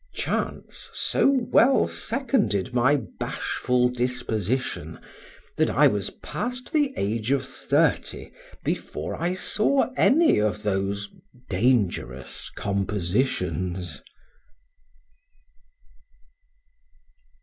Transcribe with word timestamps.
Chance 0.15 0.89
so 0.93 1.27
well 1.27 1.87
seconded 1.87 2.73
my 2.73 2.95
bashful 3.19 3.87
disposition, 3.87 4.99
that 5.57 5.69
I 5.69 5.85
was 5.85 6.09
past 6.09 6.73
the 6.73 6.91
age 6.97 7.29
of 7.29 7.45
thirty 7.47 8.31
before 8.63 9.13
I 9.21 9.35
saw 9.35 9.93
any 9.95 10.39
of 10.39 10.63
those 10.63 11.07
dangerous 11.51 12.49
compositions. 12.49 14.01